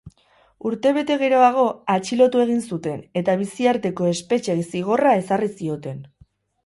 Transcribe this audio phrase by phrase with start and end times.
[0.69, 1.65] Urtebete geroago,
[1.95, 6.03] atxilotu egin zuten eta biziarteko espetxe zigorra ezarri zioten.